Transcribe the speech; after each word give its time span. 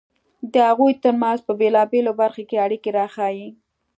د 0.53 0.53
هغوی 0.69 0.93
ترمنځ 1.03 1.39
په 1.47 1.53
بېلابېلو 1.59 2.11
برخو 2.21 2.43
کې 2.49 2.63
اړیکې 2.65 2.89
راښيي. 2.97 3.49